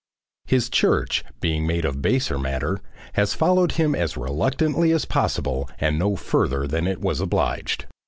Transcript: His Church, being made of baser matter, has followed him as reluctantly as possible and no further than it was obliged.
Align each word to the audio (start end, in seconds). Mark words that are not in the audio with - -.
His 0.47 0.67
Church, 0.67 1.23
being 1.41 1.67
made 1.67 1.85
of 1.85 2.01
baser 2.01 2.39
matter, 2.39 2.79
has 3.13 3.35
followed 3.35 3.73
him 3.73 3.93
as 3.93 4.17
reluctantly 4.17 4.91
as 4.93 5.05
possible 5.05 5.69
and 5.77 5.99
no 5.99 6.15
further 6.15 6.65
than 6.65 6.87
it 6.87 7.01
was 7.01 7.21
obliged. 7.21 7.85